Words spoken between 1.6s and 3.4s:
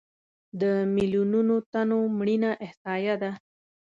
تنو مړینه احصایه ده.